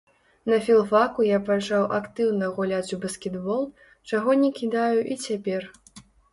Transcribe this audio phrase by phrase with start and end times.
[0.51, 3.63] На філфаку я пачаў актыўна гуляць у баскетбол,
[4.09, 5.73] чаго не кідаю і цяпер.